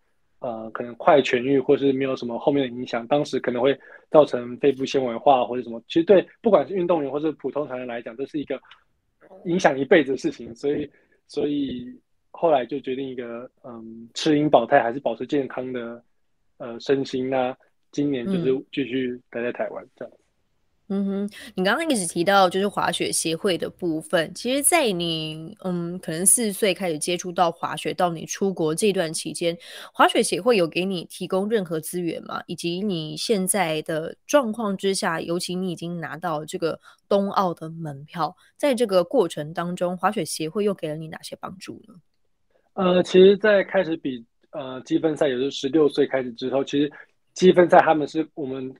[0.45, 3.75] 呃，可能快痊愈，或是没有什么后面的影响，当时可能会
[4.11, 5.81] 造成肺部纤维化或者什么。
[5.87, 8.61] 其实对不管是运动员或是普通常人来讲，这是一个
[9.45, 10.53] 影响一辈子的事情。
[10.55, 10.87] 所以，
[11.27, 11.87] 所以
[12.29, 16.03] 后来就决定一个，嗯，吃饮保泰，还是保持健康的
[16.57, 17.27] 呃身心。
[17.27, 17.57] 那
[17.91, 20.13] 今年就是继续待在台湾这样。
[20.13, 20.24] 嗯
[20.87, 29.57] 嗯哼，你刚刚一直提到就是滑雪协会的部分，其实，在你嗯可能四岁开始接触到滑雪，到你出国这段期间，
[29.91, 32.39] 滑雪协会有给你提供任何资源吗？
[32.45, 41.95] 以及你现在的状况之下，尤其你已经拿到这个冬奥的门票，在这个过程当中，滑雪协会又给了你哪些帮助呢？
[42.75, 46.91] 呃，其实，在开始比呃积分赛，也就是十六岁开始之后，其实
[47.33, 48.71] 积分赛他们是我们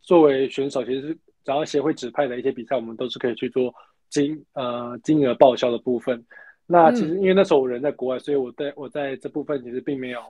[0.00, 1.18] 作为选手，其实是。
[1.44, 3.74] 然后协会指派的一些比赛，我们都是可以去做
[4.08, 6.22] 金呃金额报销的部分。
[6.66, 10.20] 那其实因为那时候我人在国外，所以我在我在这部分其实并没有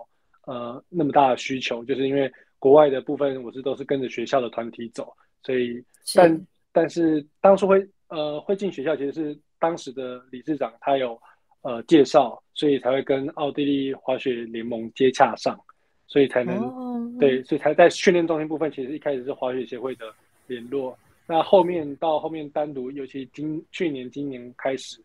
[0.47, 11.21] 呃那么大的需求，就是因为国外的部分我是都是跟着学校的团体走，所以但但是当初会呃会进学校，其实是当时的理事长他有
[11.61, 15.61] 呃介绍，所以才会跟奥地利滑雪联盟接洽上，
[16.07, 20.07] 所以才能对，所以才在训练中心部分，其实一开始是滑雪协会的。
[20.51, 25.01] 联络，那后面到后面单独，尤其今去年、今年开始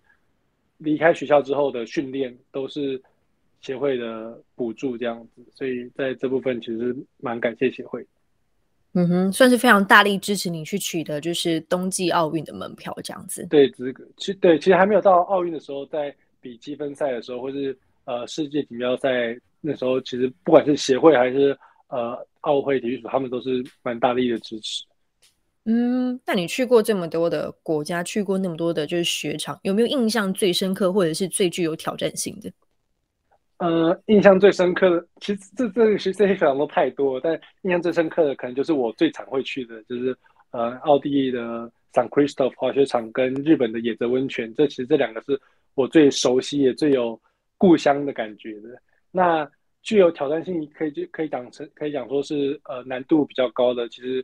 [0.79, 2.99] 离开学校之后的训练，都是
[3.61, 8.03] 协会的补助这样子，所以在这部分其实蛮感谢协会。
[8.93, 13.45] 嗯哼，算是非常大力支持你去取得就是冬季奥运的门票这样子。
[13.49, 21.57] 对资格，其对其实还没有到奥运的时候，在比积分赛的时候，或是呃世界锦标赛那时候，其实不管是协会还是
[21.89, 24.83] 呃奥会体育署，他们都是蛮大力的支持。
[25.67, 32.51] 嗯，那你去过这么多的国家，去过那么多的就是雪场，有没有印象最深刻或者是最具有挑战性的？
[33.57, 40.15] 呃，印象最深刻的，其实这这其实这些雪场都太多，但印象最深刻的可能就是我最常会去的，就是
[40.51, 41.41] 呃奥地利的
[41.93, 45.39] San Christoph 滑雪场跟日本的野泽温泉，这其实这两个是
[45.73, 47.19] 我最熟悉也最有
[47.57, 48.69] 故乡的感觉的。
[49.09, 49.49] 那
[49.81, 54.23] 具有挑战性，可以就可以讲成可以讲说是呃难度比较高的，其实。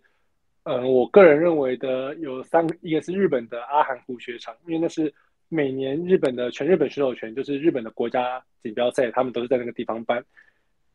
[0.63, 5.11] 嗯，我个人认为的有三个，一个是日本的阿寒湖雪场，因为那是
[5.49, 10.23] 每年日本的全日本选手权，就是日本的国家锦标赛，他们都是在那个地方办。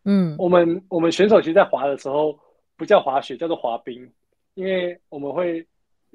[0.05, 2.39] 嗯，我们我们选手其实，在滑的时候
[2.77, 4.09] 不叫滑雪，叫做滑冰，
[4.55, 5.67] 因为我们会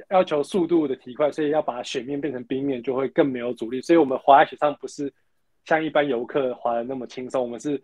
[0.10, 3.82] 要求速度的提快，所以要把雪面变成冰面，就会更没有阻力。
[3.82, 5.12] 所以我们滑在雪上不是
[5.66, 7.82] 像一般游客滑的那么轻松，我们是。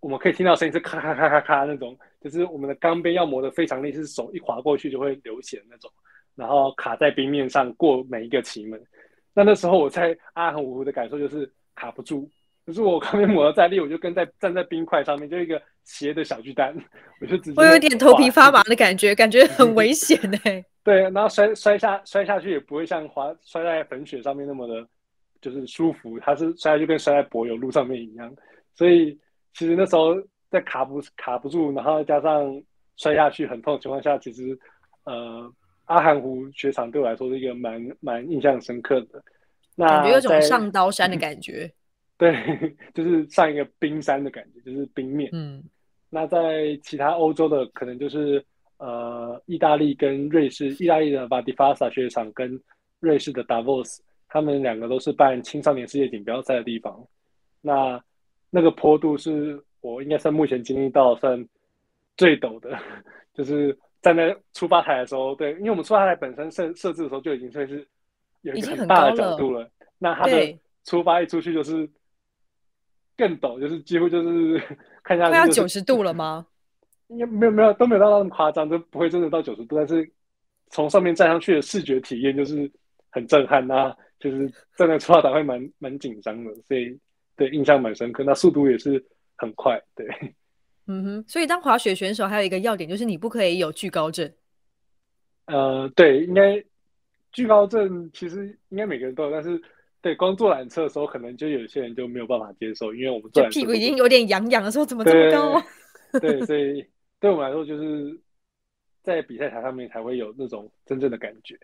[0.00, 5.90] 我们可以听到声音是咔咔咔咔咔那种，就是我们的钢边要磨得非常利，是手一划过去就会流血那种，
[6.34, 8.82] 然后卡在冰面上过每一个奇门。
[9.34, 12.26] 那那时候我在阿寒湖的感受就是卡不住，
[12.66, 16.74] 就是我钢边磨得再利，我就跟在站在冰块上面，就一个斜的小巨蛋，
[17.20, 20.64] 我就直接我有点头皮发麻的感觉，感觉很危险哎。
[20.82, 24.88] 对，然后摔摔下摔下去也不会像滑摔在粉雪上面那么的，
[25.42, 28.34] 就是舒服，它是摔下去跟摔在柏油路上面一样，
[28.74, 29.18] 所以。
[29.52, 30.14] 其实那时候
[30.50, 32.62] 在卡不卡不住，然后加上
[32.96, 34.58] 摔下去很痛的情况下，其实
[35.04, 35.52] 呃
[35.86, 39.22] 阿寒湖雪场对我来说是一个蛮蛮印象深刻的。
[39.74, 41.70] 那感觉有种上刀山的感觉。
[42.18, 42.36] 对，
[42.92, 45.30] 就是上一个冰山的感觉，就是冰面。
[45.32, 45.62] 嗯。
[46.10, 48.44] 那在其他欧洲的可能就是
[48.78, 52.60] 呃意大利跟瑞士，意大利的巴蒂法萨雪场跟
[52.98, 57.02] 瑞士的 DaVos，，他们两个都是办青少年世界锦标赛的地方。
[57.62, 57.98] 那
[58.50, 61.42] 那个坡度是我应该算目前经历到算
[62.16, 62.76] 最陡的，
[63.32, 67.86] 就是站在出发台的时候，对，因为我们出发台本身设设置的时候就已经算是
[68.42, 71.88] 有一个很大的角度了，那它的出发一出去就是
[73.16, 74.60] 更陡，就是几乎就是
[75.04, 76.46] 看下去要九十度了吗？
[77.06, 80.10] 应该没有没有都没有到那么夸张，都不会真的到九十度，但是
[80.70, 82.70] 从上面站上去的视觉体验就是
[83.10, 86.98] 很震撼呐，就是站在出发台会蛮蛮紧张的，所以。
[87.40, 88.22] 对，印象蛮深刻。
[88.22, 89.02] 那速度也是
[89.34, 90.06] 很快，对。
[90.86, 94.30] 嗯哼，所以当滑雪选手还有一个要点就是你不可以有惧高症。
[95.46, 96.62] 呃，对，应该
[97.32, 99.58] 惧高症其实应该每个人都有，但是
[100.02, 105.62] 对，光坐缆车的时候，可能就有些人就没有办法接受，因为我们坐屁股已经有点痒痒的时候，怎么这么高？
[106.20, 106.84] 对， 所以
[107.18, 108.20] 对我们来说，就是
[109.02, 111.58] 在比赛台上面才会有那种真正的感觉。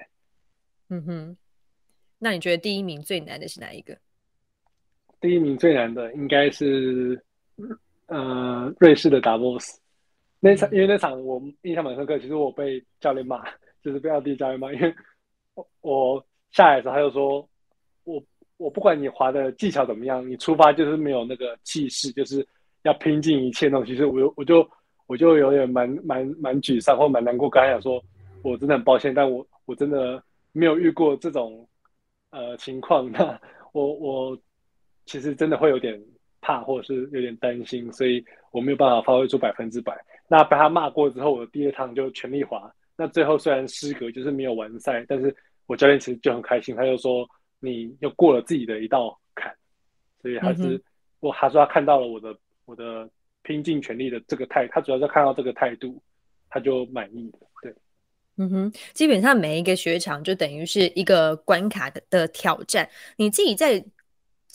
[0.88, 1.36] 嗯哼，
[2.18, 3.98] 那你觉得第一名最难的是哪一个？
[5.26, 7.20] 第一名最难的应该是，
[8.06, 9.76] 呃，瑞士的达沃斯
[10.38, 12.16] 那场，因为那场我印象蛮深刻。
[12.20, 13.44] 其实我被教练骂，
[13.82, 14.94] 就是被奥地利教练骂，因为
[15.54, 17.48] 我我下来的时候他就说，
[18.04, 18.22] 我
[18.56, 22.46] 我不管你滑的技巧怎么样，你出发就是没有那个气势，就是
[22.84, 23.84] 要拼尽一切那种。
[23.84, 24.64] 其实我我就
[25.08, 27.50] 我就有点蛮蛮蛮沮丧或蛮难过。
[27.50, 28.00] 刚才讲说，
[28.44, 31.68] 我真的很抱歉，但我我真的没有遇过这种
[32.30, 33.10] 呃情况。
[33.10, 33.36] 那
[33.72, 34.38] 我我。
[35.06, 36.00] 其实真的会有点
[36.40, 39.96] 怕，或者是有点担心，所以我没有办法发挥出百分之百。
[40.28, 45.34] 那被他骂过之后，我的第二趟就全力滑，那最后虽然失格，就是没有完赛，但是
[45.66, 47.28] 我教练其实就很开心，他就说
[47.60, 49.54] 你又过了自己的一道坎，
[50.20, 50.82] 所以还是
[51.20, 53.08] 我他说他看到了我的我的
[53.42, 56.02] 拼尽全力的这个态，他主要是看到这个态度，
[56.50, 57.38] 他就满意的。
[57.62, 57.72] 对，
[58.38, 63.84] 嗯哼，基本上每一个雪场就等于是一个关卡的的挑战，你自己在。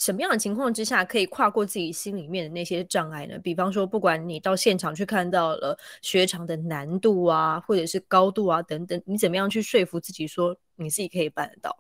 [0.02, 3.38] 什么样的情况之下可以跨过自己心里面的那些障碍呢？
[3.38, 11.78] 比方说，不管你到现场去看到了雪场的难度啊，或者是高度啊等等，你怎么样去说服自己说你自己可以办得到？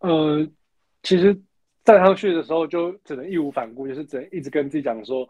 [0.00, 0.44] 呃，
[1.04, 1.40] 其实
[1.84, 5.24] 站上去的时候就只能义无反顾，就是只能一直跟自己讲说，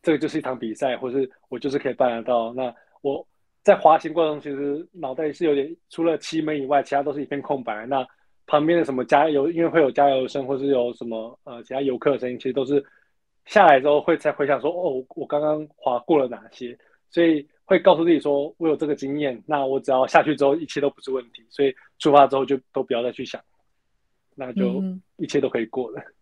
[0.00, 2.54] 这个就是一场比赛，或是我就是可以办得到。
[2.54, 3.26] 那我
[3.64, 7.86] 在滑行过程中，其实脑袋是有点除了七门以外，其他都是一片空白。
[7.86, 8.06] 那
[8.48, 12.84] 旁边的什么加油，因为会有加油声，或是有什么呃其他游客的声音，其实都是
[13.44, 16.76] 下来之后会才回想说，哦，我刚刚滑过了哪些，
[17.10, 23.40] 所以会告诉自己说，我有这个经验，那我只要下去之后，一切都不是问题，所以出发之后就都不要再去想，
[24.34, 24.82] 那就
[25.16, 26.00] 一切都可以过了。
[26.00, 26.12] 嗯，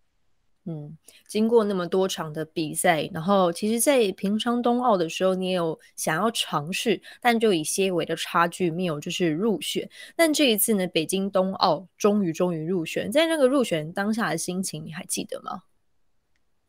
[0.68, 0.98] 嗯
[1.28, 9.88] 经过那么多场的比赛，然后其实，在平昌冬奥的时候，你也有想要尝试，但就以些微的差距没有就是入选。
[10.16, 15.62] 但这一次呢，北京冬奥终于终于入选，在那个入选当下的心情，你还记得吗？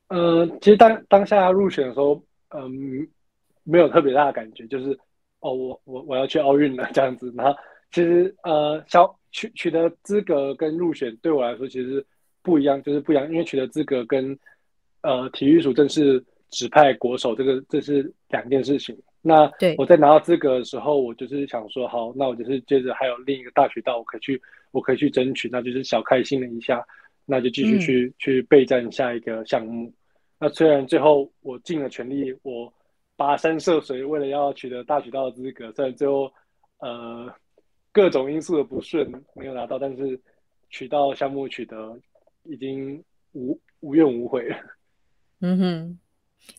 [0.09, 3.07] 呃，其实当当下入选的时候，嗯，
[3.63, 4.91] 没有特别大的感觉，就是
[5.39, 7.33] 哦，我我我要去奥运了这样子。
[7.35, 7.57] 然后
[7.91, 12.05] 其实呃，小取取得资格跟入选对我来说，其实。
[12.47, 14.37] 不一样，就是不一样，因为取得资格跟
[15.01, 18.97] 呃体育署正式指派国手，这个这是两件事情。
[19.21, 26.81] 那我在拿到资格的时候，我就是想说，好，那我就是接着还有另一个大渠道，我可以去，我可以去争取，那就是小开心了一下，
[27.25, 29.91] 那就继续去去备战下一个项目。
[30.39, 32.71] 那虽然最后我尽了全力，我
[33.17, 36.31] 跋山涉水，为了要取得大渠道的资格，虽然最后
[36.79, 37.29] 呃
[37.91, 40.17] 各种因素的不顺没有拿到，但是
[40.69, 41.99] 渠道项目取得。
[42.49, 44.55] 已经无无怨无悔了。
[45.41, 45.99] 嗯哼，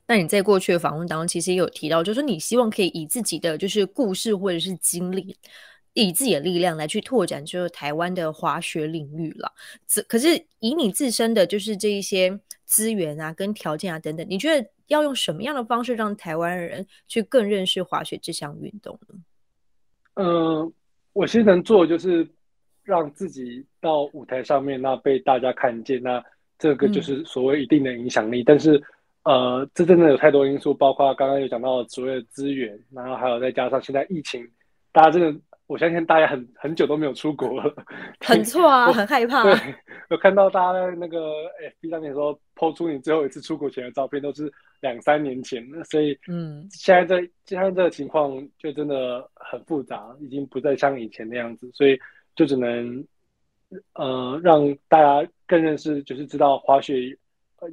[0.07, 5.37] 那你在过去的访问当中，其实也有提到，就是你希望可以以自己的就是故事或者是经历，
[5.94, 9.53] 以自己的力量来去拓展就是台湾的滑雪领域了。
[10.07, 19.14] 可是以你自身的就是这一些资源啊、跟条件啊等等，你觉得要用什么样的方式让台湾人去更认识滑雪这项运动呢？
[20.14, 20.72] 嗯，
[21.12, 22.29] 我其实能做就是。
[22.85, 26.23] 让自己到舞台上面，那被大家看见，那
[26.59, 28.43] 这个就是所谓一定的影响力。
[28.43, 28.83] 但是，
[29.25, 34.47] 呃，这真的有太多因素，包括刚刚有讲到所谓的资源，然后还有再加上现在疫情，
[34.93, 37.75] 大家真的，我相信大家很很久都没有出国了，
[38.25, 39.43] 很错啊， 很害怕。
[39.43, 39.55] 对，
[40.11, 41.33] 有看到大家在那个
[41.81, 45.85] FB 上面说，抛出你最后一次出国前的照片，都是两三年前的。
[45.85, 51.99] 所以，嗯，现在这现在这个情况就真的很复杂，已经不再像以前那样子，所以。
[52.37, 53.05] 就只能，
[53.94, 57.16] 呃，让大家更认识，就是知道滑雪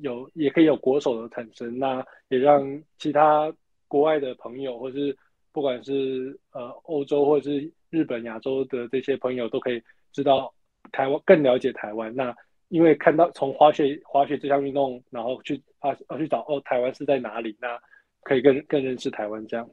[0.01, 2.61] 有也可以有国手的产生，那也让
[2.97, 3.53] 其他
[3.87, 5.15] 国外的朋友，或是
[5.51, 9.81] 不管是呃欧洲或是日本、亚洲的这些朋友，都可以
[10.11, 10.53] 知道
[10.91, 12.13] 台湾，更了解台湾。
[12.15, 12.35] 那
[12.69, 17.79] 因为看到从滑雪滑雪这项运动，然后去啊去找哦台湾是在哪里，那
[18.23, 19.69] 可以更更认识台湾这样。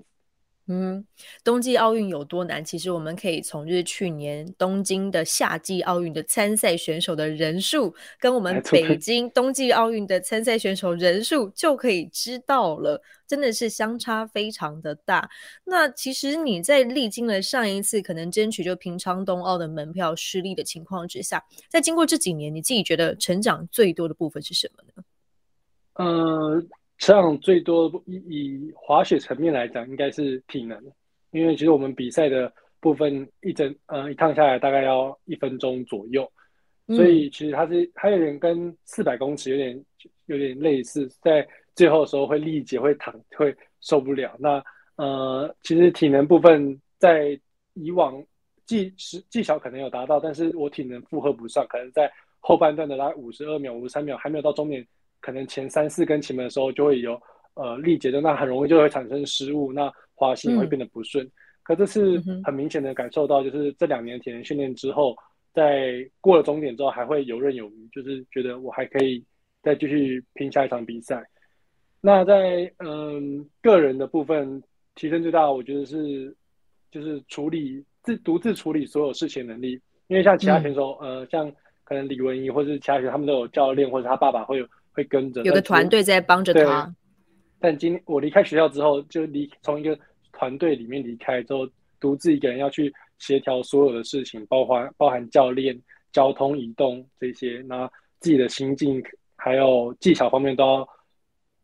[0.68, 1.04] 嗯，
[1.42, 2.64] 冬季奥运有多难？
[2.64, 15.28] 其实我们可以从就是去年东京的夏季奥运的参赛选手的人数，跟我们北 京冬季奥运的参赛选手人数就可以知道了，真的是相差非常的大。
[15.64, 25.02] 那其实你在历经了上一次可能争取就平昌冬奥的门票失利的情况之下，在经过这几年，你自己觉得成长最多的部分是什么呢？
[25.94, 26.62] 呃。
[27.02, 30.80] 成长最多以以滑雪层面来讲，应该是体能，
[31.32, 36.30] 因为其实我们比赛的部分一整呃一趟下来大概要一分钟左右，
[36.86, 39.84] 所以其实它是它有点跟四百公尺有点
[40.26, 44.36] 有点类似，在最后的时候会力竭会躺会受不了。
[44.38, 44.62] 那
[44.94, 47.36] 呃其实体能部分在
[47.72, 48.24] 以往
[48.64, 54.86] 技时技巧可能有达到，但是我体能负荷不上，可能在后半段的大概五十二秒五十三秒还没有到终点。
[55.22, 57.18] 可能前三四根前门的时候就会有
[57.54, 61.26] 呃力竭的，那很容易就会产生失误，那滑行会变得不顺。
[61.62, 65.16] 可这是很明显的感受到，就是这两年体能训练之后，
[65.54, 69.24] 在过了终点之后还会游刃有余，就是觉得我还可以
[69.62, 71.24] 再继续拼下一场比赛。
[72.00, 74.60] 那在嗯个人的部分
[74.96, 76.36] 提升最大，我觉得是
[76.90, 81.48] 就是处理自独自处理所有事情能力，因为像其他选手，呃，像
[81.84, 84.66] 可能李文怡或者是其他选手，他们都有教练或者他爸爸会有。
[84.92, 86.94] 会跟着有个团队在帮着他，
[87.58, 89.98] 但今天我离开学校之后，就离从一个
[90.32, 91.68] 团队里面离开之后，
[91.98, 95.80] 独自一个人要去协调所有的事情，包含包含教练、
[96.12, 99.02] 交通移动这些，那自己的心境
[99.36, 100.88] 还有技巧方面都要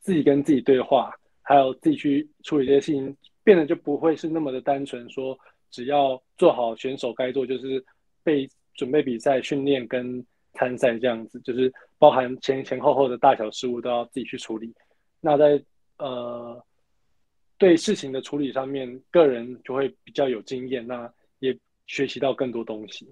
[0.01, 1.13] 自己跟自己对话，
[1.43, 5.39] 还有自己去处理这些事情，变得就不会是那么的单纯，说
[5.71, 7.85] 只要做好选手该做，就是
[8.23, 10.25] 被准备比赛、训练跟
[10.59, 14.75] 参赛这样子，就是包含前前后后的大小事务都要自己去处理。
[15.21, 15.63] 那在
[15.99, 16.61] 呃
[17.57, 21.57] 对事情的处理上面，个人就会比较有经验，那也
[21.87, 23.09] 学习到更多东西。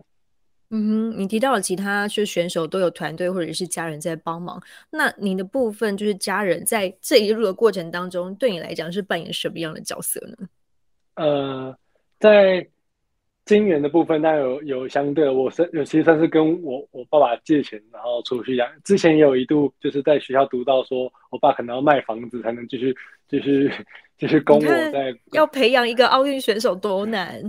[0.71, 10.49] 嗯哼，你提到了其他就是选手都有团队或者是家人在帮忙，那你的部分就是家人在这一路的过程当中，对你来讲是扮演什么样的角色呢？
[11.15, 11.79] 呃，
[12.19, 12.69] 在
[13.47, 18.69] 金元的部分，那有有相对，我是有其实算是跟我我爸爸借钱，然后出去养。
[18.85, 22.95] 之前也有一度就是在学校读到，说我爸可能要卖房子才能继续
[23.29, 23.71] 继续
[24.19, 27.41] 继续供我在要培养一个奥运选手多难。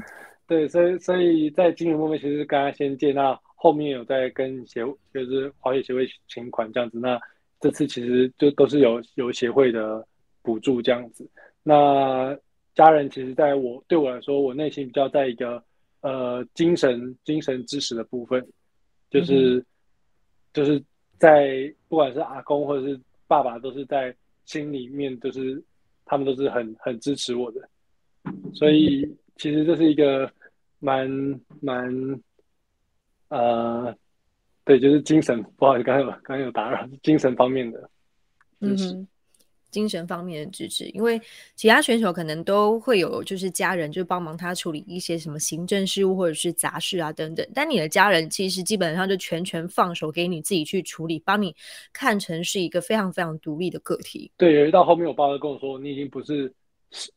[0.47, 4.81] 对，所以所以在金元部分，其实刚刚先借，那后面有在跟协
[5.11, 6.99] 就是滑雪协会请款这样子。
[6.99, 7.19] 那
[7.59, 10.05] 这次其实就都是有有协会的
[10.43, 11.27] 补助这样子。
[11.63, 12.37] 那
[12.75, 15.61] 家人其实在我对我来说，我内心比较在一个
[16.01, 18.45] 呃精神精神支持的部分，
[19.09, 19.63] 就是
[20.53, 20.83] 就是
[21.17, 25.61] 在不管是阿公或者是爸爸，都是在心里面就是
[26.05, 27.69] 他们都是很很支持我的，
[28.53, 30.31] 所以其实这是一个。
[30.79, 31.09] 蛮
[31.59, 31.91] 蛮，
[33.29, 33.91] 呃，
[34.63, 37.89] 对，就是精神，不好意思，刚刚有刚刚有打扰，精神方面的
[38.59, 39.07] 支持，
[39.69, 41.19] 精神方面的支持，因为
[41.55, 51.55] 其他选手可能都会有，就是家人就帮忙他处理一些什么行政事务或者是杂事啊等等，但你的家人其实基本上就全权放手给你自己去处理，把你
[51.91, 54.31] 看成是一个非常非常独立的个体。
[54.37, 56.51] 对，有一到后面，我爸爸跟我说，你已经不是。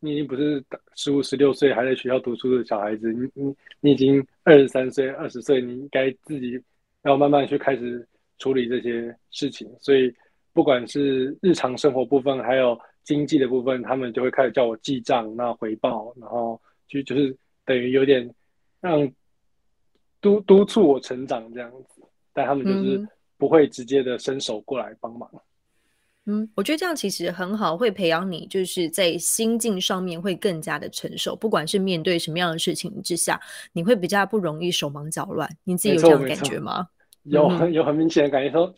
[0.01, 0.63] 你已经不是
[0.97, 6.61] 十五、十六岁还在学校读书的小孩子，你你你已经二十三岁、二十岁，你应该自己
[7.05, 8.05] 要慢慢去开始
[8.39, 9.71] 处理这些事情。
[9.79, 10.13] 所以，
[10.53, 18.29] 不管是日常生活部分，还有经济的部分，他们就会开始叫我记账、那回报，然后就就是等于有点
[18.81, 19.11] 让
[20.21, 22.03] 督督促我成长这样子。
[22.33, 25.29] 但他们就是不会直接的伸手过来帮忙。
[26.27, 31.35] 嗯，我觉得这样其实很好，会培养你就是在心境上面会更加的成熟。
[31.35, 33.41] 不管是面对什么样的事情之下，
[33.73, 35.49] 你会比较不容易手忙脚乱。
[35.65, 36.87] 你自己有这样的感觉吗？
[37.25, 38.51] 有很有很明显的感觉。
[38.51, 38.73] 说，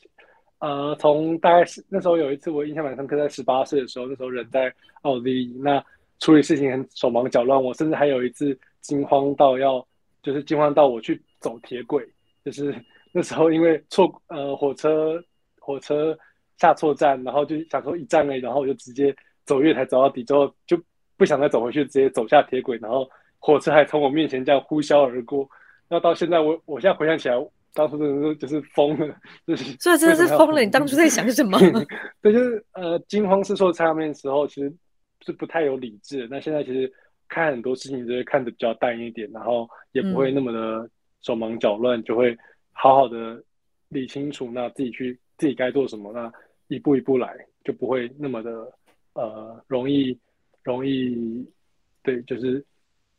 [0.62, 5.84] 呃，从大概是那时候有一次我印象蛮深刻，在十八岁的时候，那时候人在奥地利，那
[6.20, 7.60] 处理事情很手忙脚乱。
[7.60, 9.84] 我甚至还有一次惊慌到要，
[10.22, 12.08] 就是惊慌到我去走铁轨，
[12.44, 12.74] 就是
[13.10, 15.22] 那时候因为错呃火车
[15.58, 16.16] 火车。
[16.58, 19.12] 下错站，然后就想说一站内，然后我就直接
[19.44, 20.80] 走月台走到底之后，就
[21.16, 23.08] 不想再走回去，直接走下铁轨，然后
[23.40, 25.48] 火车还从我面前这样呼啸而过。
[25.88, 27.34] 那到现在，我我现在回想起来，
[27.74, 29.16] 当初真的是就是疯了，
[29.46, 30.60] 就是所以真的是疯了。
[30.60, 31.58] 你当初在想什么？
[32.22, 34.72] 对，就是呃惊慌失措在上面的时候，其实
[35.24, 36.28] 是不太有理智。
[36.30, 36.92] 那现在其实
[37.28, 40.88] 看很多事情就会看得比较淡一点，然后也不会那么的
[41.22, 42.36] 手忙脚乱，就会
[42.72, 43.42] 好好的
[43.88, 46.32] 理清楚，那自己去自己该做什么，那。
[46.68, 48.72] 一步一步来，就不会那么的
[49.12, 50.18] 呃容易
[50.62, 51.46] 容易，
[52.02, 52.64] 对，就是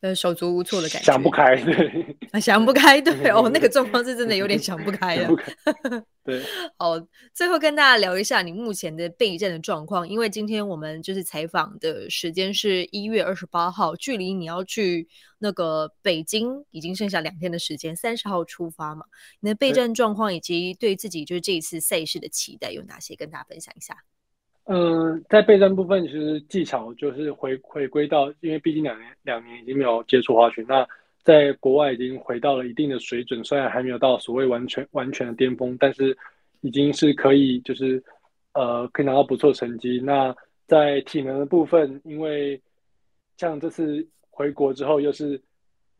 [0.04, 5.30] 呃手足无措的感觉， 想不开， 对，想不开，对哦，那个状况是真的有点想不开了。
[6.26, 6.42] 对，
[6.78, 7.00] 好，
[7.34, 15.08] 最后跟大家聊一下你目前的备战的状况，因为今天我们就是采访的时间是一月二十八号，距离你要去
[15.40, 19.06] 那个北京已经剩下两天的时间，三十号出发嘛。
[19.40, 23.96] 你的备战状况以及对自己就是这一次赛事的期待有哪些，跟大家分享一下。
[24.66, 30.88] 嗯，在备战部分，其实技巧就是回回归到，因为毕竟两年两年已经没有接触滑雪，那。
[31.26, 36.14] 在国外已经回到了一定的水准，虽然还没有到所谓完全完全的巅峰，但是
[36.60, 38.04] 已经是可以就是
[38.52, 40.02] 呃可以拿到不错成绩。
[40.04, 40.36] 那
[40.68, 42.62] 在体能的部分，因为
[43.38, 45.42] 像这次回国之后又是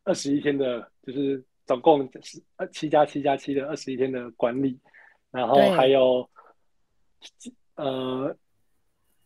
[0.04, 4.78] 二十一天的，就是总共是呃七加七加七的二十一天的管理，
[5.30, 6.28] 然后还有
[7.76, 8.36] 呃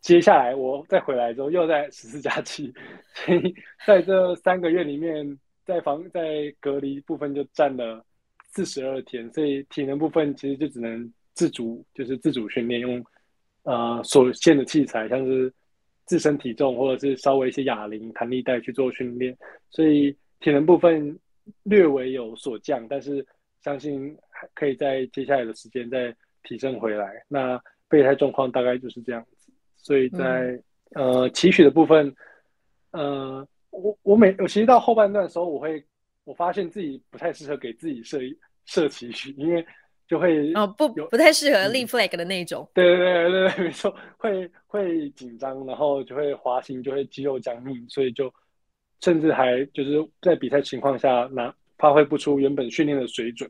[0.01, 2.73] 接下来我再回来之后又在十四加七，
[3.27, 3.55] 所以
[3.87, 5.39] 在这三个月里面。
[5.69, 8.03] 在房在隔离部分就占了
[8.41, 13.05] 四十二天，所以体能部分其实就只能自主，就是自主训练，用
[13.65, 15.53] 呃所限的器材，像是
[16.07, 19.37] 自身体重或者是稍微一些哑铃、弹力带去做训练，
[19.69, 21.15] 所以体能部分
[21.65, 23.23] 略微有所降，但是
[23.61, 27.23] 相信还可以在接下来的时间再提升回来。
[27.29, 29.23] 那备胎状况大概就是这样，
[29.79, 30.61] 所以在
[30.95, 32.15] 呃期许的部分，
[32.91, 33.47] 呃。
[33.71, 35.85] 我我每我其实到后半段的时候，我会
[36.25, 38.19] 我发现自己不太适合给自己设
[38.65, 39.65] 设期许，因为
[40.09, 42.69] 就会哦不不太适合立 flag 的那种。
[42.75, 48.33] 对对对对对，没错，会会紧张，然后就会滑行，就会肌肉僵硬，所以就
[49.01, 53.49] 甚至还就是在比赛情况下拿发挥不出原本训练的水准。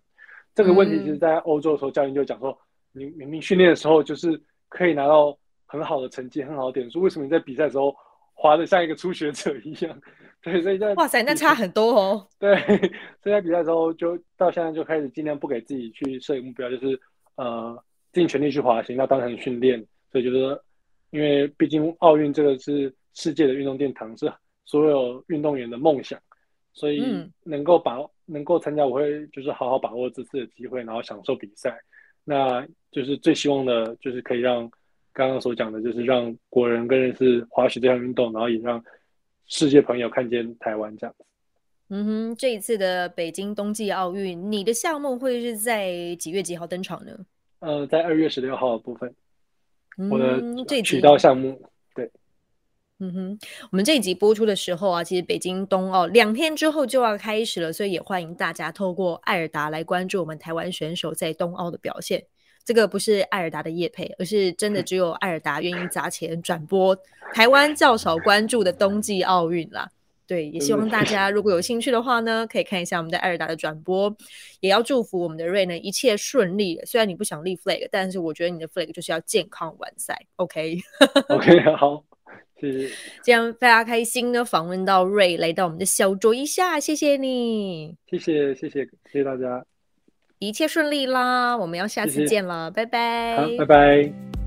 [0.54, 2.58] 这个问题其实，在欧洲的时候，教练就讲说，
[2.92, 5.38] 你明明训练的时候就是可以拿到
[5.68, 7.94] 很好的成绩、很好的点数，为什么你在比赛的时候？
[8.40, 10.00] 滑的像一个初学者一样，
[10.40, 12.24] 对，所以在哇塞，那差很多哦。
[12.38, 12.56] 对，
[13.20, 17.00] 所以在比赛时候，就到现在就开始尽量不给自己去设目标，就是
[17.34, 17.76] 呃
[18.12, 19.84] 尽全力去滑行，要当成训练。
[20.12, 20.56] 所以就是，
[21.10, 24.32] 因为毕竟奥运这个是世界的运动殿堂，是
[24.64, 26.16] 所有运动员的梦想，
[26.72, 27.02] 所以
[27.42, 31.76] 能够把能够参加，我会就是好好把握这次的机会，然后享受比赛。
[32.22, 34.70] 那就是最希望的，就是可以让。
[35.18, 38.80] 刚刚所讲的就是让国人更认识滑雪这项运动，然后也让
[39.48, 41.24] 世界朋友看见台湾这样子。
[41.88, 47.18] 嗯哼，这一次的北京冬季奥运，你的项目会是在几月几号登场呢？
[47.58, 49.12] 呃，在二月十六号的部分，
[50.08, 51.60] 我的这取道项目。
[51.96, 52.08] 对，
[53.00, 53.38] 嗯哼，
[53.72, 62.24] 我们这一集播出的时候啊，其实北京冬奥两天之后就要开始了，所以也欢迎大家透过艾尔达来关注我们台湾选手在冬奥的表现。
[62.68, 66.94] 这个不是艾尔达的叶配，而是真的只有艾尔达愿意砸钱转播
[67.32, 69.88] 台湾较少关注的冬季奥运啦。
[70.26, 74.14] 对，也希望大家如果有兴趣的话呢，可以看一下我们的艾尔达的转播。
[74.60, 76.78] 也要祝福我们的瑞呢一切顺利。
[76.84, 80.14] 虽然你不想立 flag，但是我觉得你的 flag 就是要健康完赛。
[80.36, 82.04] OK，OK， 好，
[82.60, 82.94] 谢谢。
[83.24, 89.64] 这样非常开心呢，访问到瑞来到我们的小桌一下，谢谢你，谢谢，谢谢，谢谢大家。
[90.38, 91.56] 一切顺利啦！
[91.56, 93.36] 我们要下次见了，拜拜。
[93.36, 94.37] 好，拜拜。